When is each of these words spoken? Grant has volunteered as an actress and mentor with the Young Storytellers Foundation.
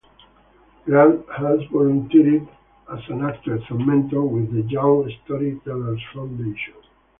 Grant 0.87 1.27
has 1.29 1.59
volunteered 1.71 2.47
as 2.91 3.07
an 3.09 3.23
actress 3.23 3.61
and 3.69 3.85
mentor 3.85 4.25
with 4.27 4.51
the 4.51 4.63
Young 4.63 5.07
Storytellers 5.25 6.01
Foundation. 6.11 6.73